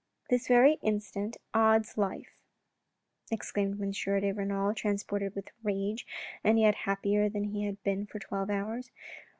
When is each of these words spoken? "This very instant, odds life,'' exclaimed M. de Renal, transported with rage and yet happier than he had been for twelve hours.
"This 0.31 0.47
very 0.47 0.79
instant, 0.81 1.37
odds 1.53 1.95
life,'' 1.95 2.35
exclaimed 3.31 3.79
M. 3.79 3.91
de 3.91 4.31
Renal, 4.31 4.73
transported 4.73 5.35
with 5.35 5.49
rage 5.61 6.07
and 6.43 6.59
yet 6.59 6.73
happier 6.73 7.29
than 7.29 7.43
he 7.43 7.65
had 7.65 7.83
been 7.83 8.07
for 8.07 8.17
twelve 8.17 8.49
hours. 8.49 8.89